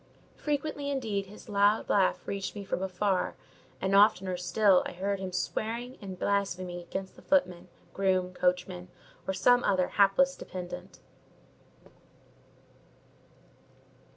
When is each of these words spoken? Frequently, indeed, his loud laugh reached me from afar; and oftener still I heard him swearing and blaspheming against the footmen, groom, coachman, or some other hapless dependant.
Frequently, 0.35 0.89
indeed, 0.89 1.27
his 1.27 1.47
loud 1.47 1.87
laugh 1.87 2.27
reached 2.27 2.55
me 2.55 2.65
from 2.65 2.81
afar; 2.81 3.35
and 3.79 3.95
oftener 3.95 4.35
still 4.35 4.81
I 4.87 4.93
heard 4.93 5.19
him 5.19 5.31
swearing 5.31 5.99
and 6.01 6.17
blaspheming 6.17 6.79
against 6.79 7.15
the 7.15 7.21
footmen, 7.21 7.67
groom, 7.93 8.33
coachman, 8.33 8.87
or 9.27 9.33
some 9.35 9.63
other 9.63 9.89
hapless 9.89 10.35
dependant. 10.35 11.01